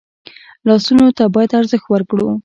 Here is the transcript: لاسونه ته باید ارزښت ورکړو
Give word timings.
لاسونه 0.67 1.05
ته 1.17 1.23
باید 1.35 1.51
ارزښت 1.59 1.87
ورکړو 1.89 2.29